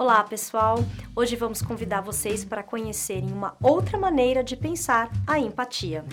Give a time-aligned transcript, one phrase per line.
[0.00, 0.76] Olá, pessoal!
[1.16, 6.04] Hoje vamos convidar vocês para conhecerem uma outra maneira de pensar a empatia.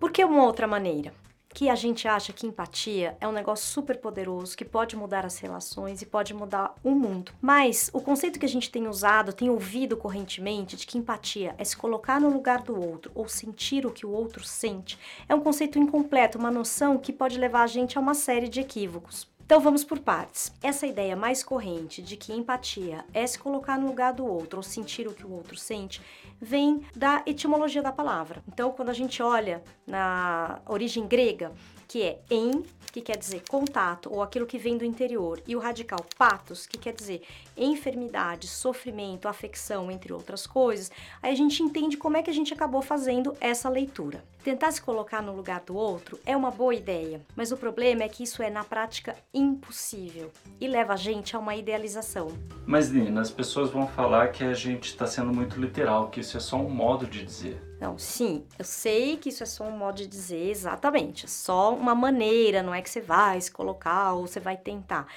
[0.00, 1.12] Por que uma outra maneira?
[1.52, 5.38] Que a gente acha que empatia é um negócio super poderoso que pode mudar as
[5.38, 7.32] relações e pode mudar o mundo.
[7.40, 11.64] Mas o conceito que a gente tem usado, tem ouvido correntemente de que empatia é
[11.64, 15.40] se colocar no lugar do outro ou sentir o que o outro sente, é um
[15.40, 19.31] conceito incompleto, uma noção que pode levar a gente a uma série de equívocos.
[19.52, 20.50] Então vamos por partes.
[20.62, 24.62] Essa ideia mais corrente de que empatia é se colocar no lugar do outro ou
[24.62, 26.00] sentir o que o outro sente
[26.40, 28.42] vem da etimologia da palavra.
[28.48, 31.52] Então, quando a gente olha na origem grega,
[31.92, 35.58] que é em, que quer dizer contato, ou aquilo que vem do interior, e o
[35.58, 37.20] radical patos, que quer dizer
[37.54, 40.90] enfermidade, sofrimento, afecção, entre outras coisas,
[41.22, 44.24] aí a gente entende como é que a gente acabou fazendo essa leitura.
[44.42, 48.08] Tentar se colocar no lugar do outro é uma boa ideia, mas o problema é
[48.08, 52.28] que isso é na prática impossível e leva a gente a uma idealização.
[52.64, 56.38] Mas Nina, as pessoas vão falar que a gente está sendo muito literal, que isso
[56.38, 57.71] é só um modo de dizer.
[57.82, 61.24] Não, sim, eu sei que isso é só um modo de dizer, exatamente.
[61.24, 65.08] É só uma maneira, não é que você vai se colocar ou você vai tentar.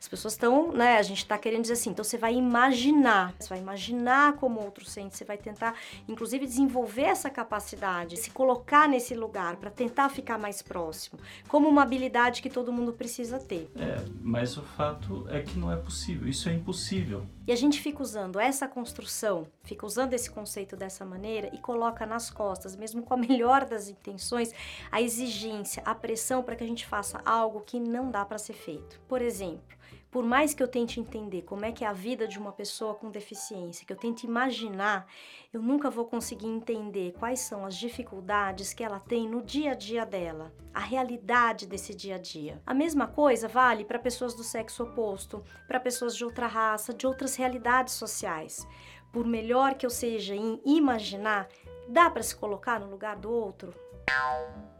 [0.00, 0.96] As pessoas estão, né?
[0.96, 4.64] A gente está querendo dizer assim, então você vai imaginar, você vai imaginar como o
[4.64, 5.74] outro sente, você vai tentar,
[6.08, 11.82] inclusive, desenvolver essa capacidade, se colocar nesse lugar para tentar ficar mais próximo, como uma
[11.82, 13.70] habilidade que todo mundo precisa ter.
[13.76, 17.26] É, mas o fato é que não é possível, isso é impossível.
[17.46, 22.06] E a gente fica usando essa construção, fica usando esse conceito dessa maneira e coloca
[22.14, 24.52] nas costas, mesmo com a melhor das intenções,
[24.90, 28.54] a exigência, a pressão para que a gente faça algo que não dá para ser
[28.54, 29.00] feito.
[29.08, 29.74] Por exemplo,
[30.14, 32.94] por mais que eu tente entender como é que é a vida de uma pessoa
[32.94, 35.08] com deficiência, que eu tente imaginar,
[35.52, 39.74] eu nunca vou conseguir entender quais são as dificuldades que ela tem no dia a
[39.74, 42.62] dia dela, a realidade desse dia a dia.
[42.64, 47.08] A mesma coisa vale para pessoas do sexo oposto, para pessoas de outra raça, de
[47.08, 48.64] outras realidades sociais.
[49.12, 51.48] Por melhor que eu seja em imaginar,
[51.88, 53.74] dá para se colocar no lugar do outro?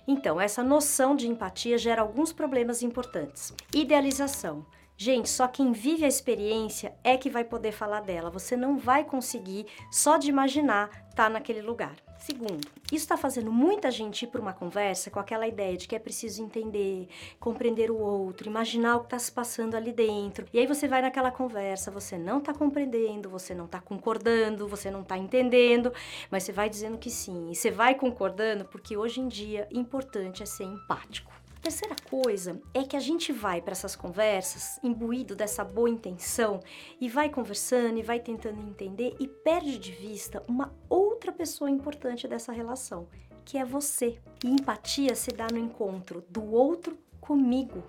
[0.06, 3.54] Então, essa noção de empatia gera alguns problemas importantes.
[3.74, 4.66] Idealização.
[4.96, 8.30] Gente, só quem vive a experiência é que vai poder falar dela.
[8.30, 11.96] Você não vai conseguir só de imaginar estar tá naquele lugar.
[12.24, 15.94] Segundo, isso está fazendo muita gente ir para uma conversa com aquela ideia de que
[15.94, 17.06] é preciso entender,
[17.38, 20.46] compreender o outro, imaginar o que está se passando ali dentro.
[20.50, 24.90] E aí você vai naquela conversa, você não está compreendendo, você não está concordando, você
[24.90, 25.92] não está entendendo,
[26.30, 27.50] mas você vai dizendo que sim.
[27.50, 32.82] E você vai concordando porque hoje em dia importante é ser empático terceira coisa é
[32.82, 36.60] que a gente vai para essas conversas imbuído dessa boa intenção
[37.00, 42.28] e vai conversando e vai tentando entender e perde de vista uma outra pessoa importante
[42.28, 43.08] dessa relação,
[43.44, 44.18] que é você.
[44.44, 47.82] E empatia se dá no encontro do outro comigo.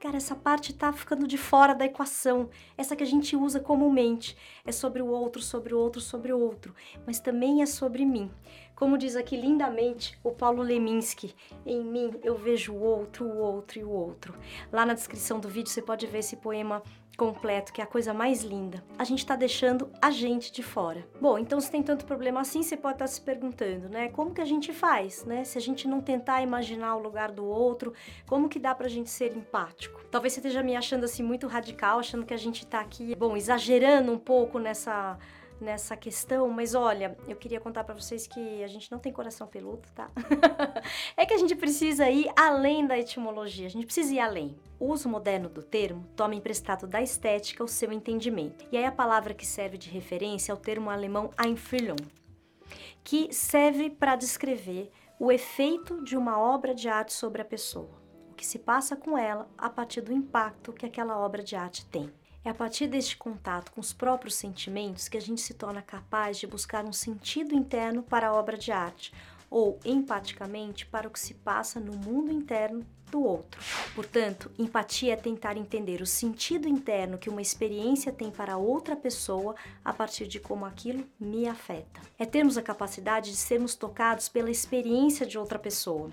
[0.00, 4.36] Cara, essa parte tá ficando de fora da equação, essa que a gente usa comumente.
[4.64, 6.72] É sobre o outro, sobre o outro, sobre o outro,
[7.04, 8.30] mas também é sobre mim.
[8.76, 11.34] Como diz aqui lindamente o Paulo Leminski,
[11.66, 14.36] em mim eu vejo o outro, o outro e o outro.
[14.70, 16.80] Lá na descrição do vídeo você pode ver esse poema
[17.18, 18.82] completo, que é a coisa mais linda.
[18.96, 21.04] A gente está deixando a gente de fora.
[21.20, 24.08] Bom, então se tem tanto problema assim, você pode estar tá se perguntando, né?
[24.08, 25.42] Como que a gente faz, né?
[25.42, 27.92] Se a gente não tentar imaginar o lugar do outro,
[28.24, 30.00] como que dá pra gente ser empático?
[30.12, 33.36] Talvez você esteja me achando assim muito radical, achando que a gente tá aqui, bom,
[33.36, 35.18] exagerando um pouco nessa
[35.60, 39.46] nessa questão, mas olha, eu queria contar para vocês que a gente não tem coração
[39.46, 40.10] peludo, tá?
[41.16, 44.56] é que a gente precisa ir além da etimologia, a gente precisa ir além.
[44.78, 48.66] O uso moderno do termo toma emprestado da estética o seu entendimento.
[48.70, 51.96] E aí a palavra que serve de referência é o termo alemão Einfühlung,
[53.02, 57.90] que serve para descrever o efeito de uma obra de arte sobre a pessoa,
[58.30, 61.84] o que se passa com ela a partir do impacto que aquela obra de arte
[61.86, 62.12] tem.
[62.44, 66.38] É a partir deste contato com os próprios sentimentos que a gente se torna capaz
[66.38, 69.12] de buscar um sentido interno para a obra de arte,
[69.50, 73.60] ou empaticamente para o que se passa no mundo interno do outro.
[73.94, 79.54] Portanto, empatia é tentar entender o sentido interno que uma experiência tem para outra pessoa
[79.84, 82.00] a partir de como aquilo me afeta.
[82.18, 86.10] É termos a capacidade de sermos tocados pela experiência de outra pessoa,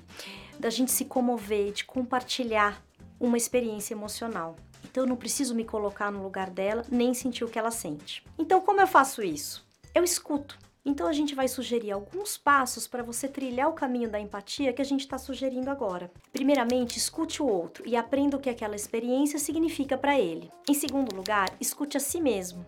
[0.58, 2.82] da gente se comover, de compartilhar
[3.20, 4.56] uma experiência emocional.
[4.96, 8.24] Então eu não preciso me colocar no lugar dela nem sentir o que ela sente.
[8.40, 9.68] Então como eu faço isso?
[9.94, 10.58] Eu escuto.
[10.86, 14.82] Então a gente vai sugerir alguns passos para você trilhar o caminho da empatia que
[14.82, 16.10] a gente está sugerindo agora.
[16.32, 20.50] Primeiramente, escute o outro e aprenda o que aquela experiência significa para ele.
[20.70, 22.66] Em segundo lugar, escute a si mesmo.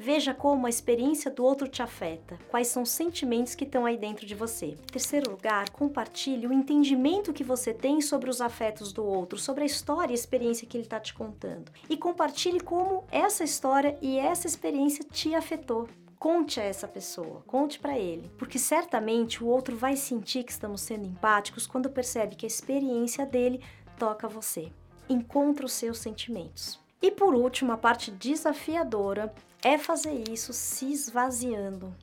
[0.00, 3.96] Veja como a experiência do outro te afeta, quais são os sentimentos que estão aí
[3.96, 4.76] dentro de você.
[4.92, 9.66] Terceiro lugar, compartilhe o entendimento que você tem sobre os afetos do outro, sobre a
[9.66, 11.72] história e experiência que ele está te contando.
[11.90, 15.88] E compartilhe como essa história e essa experiência te afetou.
[16.16, 20.80] Conte a essa pessoa, conte para ele, porque certamente o outro vai sentir que estamos
[20.80, 23.60] sendo empáticos quando percebe que a experiência dele
[23.98, 24.70] toca você.
[25.08, 26.86] Encontre os seus sentimentos.
[27.00, 31.94] E por último, a parte desafiadora é fazer isso se esvaziando.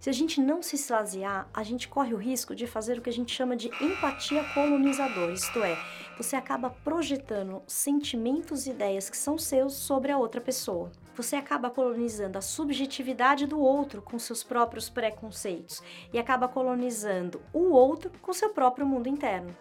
[0.00, 3.10] Se a gente não se esvaziar, a gente corre o risco de fazer o que
[3.10, 5.76] a gente chama de empatia colonizadora, isto é,
[6.16, 10.90] você acaba projetando sentimentos e ideias que são seus sobre a outra pessoa.
[11.16, 15.82] Você acaba colonizando a subjetividade do outro com seus próprios preconceitos
[16.12, 19.54] e acaba colonizando o outro com seu próprio mundo interno.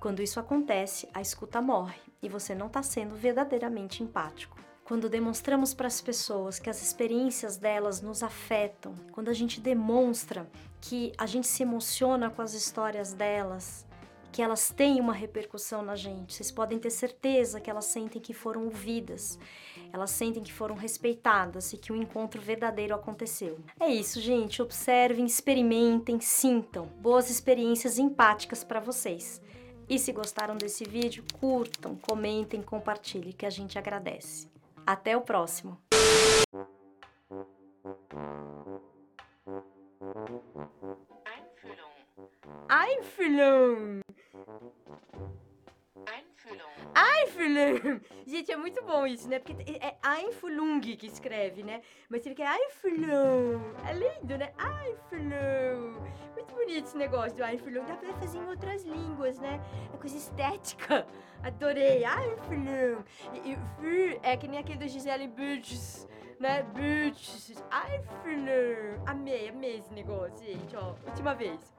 [0.00, 4.56] Quando isso acontece, a escuta morre e você não está sendo verdadeiramente empático.
[4.84, 10.48] Quando demonstramos para as pessoas que as experiências delas nos afetam, quando a gente demonstra
[10.80, 13.84] que a gente se emociona com as histórias delas,
[14.30, 18.32] que elas têm uma repercussão na gente, vocês podem ter certeza que elas sentem que
[18.32, 19.36] foram ouvidas,
[19.92, 23.58] elas sentem que foram respeitadas e que o um encontro verdadeiro aconteceu.
[23.80, 24.62] É isso, gente.
[24.62, 26.86] Observem, experimentem, sintam.
[27.00, 29.40] Boas experiências empáticas para vocês.
[29.90, 34.46] E se gostaram desse vídeo, curtam, comentem, compartilhem, que a gente agradece.
[34.86, 35.78] Até o próximo!
[42.68, 44.02] Einfühlung!
[46.94, 48.00] Einfühlung!
[48.26, 49.38] Gente, é muito bom isso, né?
[49.38, 51.80] Porque é Einfühlung que escreve, né?
[52.10, 53.74] Mas você fica Einfühlung!
[53.88, 54.52] É lindo, né?
[54.58, 55.98] Einfühlung!
[56.34, 56.47] Muito
[56.78, 57.84] bonito esse negócio do Einfühlung.
[57.84, 59.60] Dá pra fazer em outras línguas, né?
[59.92, 61.06] É coisa estética.
[61.42, 62.04] Adorei.
[62.04, 63.04] Einfühlung!
[63.44, 66.08] E, e é que nem aquele do Gisele Bündchen,
[66.38, 66.62] né?
[66.62, 67.56] Bündchen.
[67.70, 69.02] Einfühlung!
[69.06, 70.94] Amei, amei esse negócio, gente, ó.
[71.06, 71.74] Última vez.